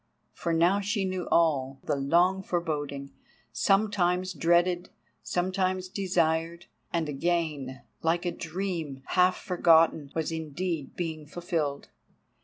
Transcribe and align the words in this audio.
For 0.33 0.51
now 0.51 0.79
she 0.79 1.05
knew 1.05 1.27
all—that 1.29 1.85
the 1.85 1.95
long 1.95 2.41
foreboding, 2.41 3.11
sometimes 3.51 4.33
dreaded, 4.33 4.89
sometimes 5.21 5.87
desired, 5.89 6.65
and 6.91 7.07
again, 7.07 7.83
like 8.01 8.25
a 8.25 8.31
dream, 8.31 9.03
half 9.09 9.37
forgotten, 9.37 10.11
was 10.15 10.31
indeed 10.31 10.95
being 10.95 11.27
fulfilled. 11.27 11.89